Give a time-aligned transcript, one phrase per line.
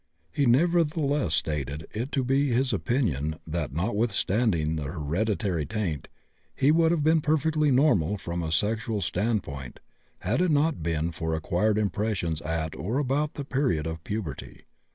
[0.31, 6.07] He nevertheless stated it to be his opinion that, notwithstanding the hereditary taint,
[6.55, 9.79] he would have been perfectly normal from a sexual standpoint
[10.21, 14.63] had it not been for acquired impressions at or about the period of puberty.